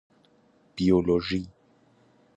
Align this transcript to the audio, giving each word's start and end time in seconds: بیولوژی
بیولوژی 0.75 1.47